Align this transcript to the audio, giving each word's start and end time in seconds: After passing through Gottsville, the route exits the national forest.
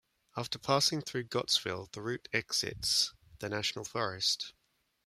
After 0.35 0.57
passing 0.57 1.03
through 1.03 1.25
Gottsville, 1.25 1.89
the 1.91 2.01
route 2.01 2.27
exits 2.33 3.13
the 3.37 3.49
national 3.49 3.85
forest. 3.85 4.51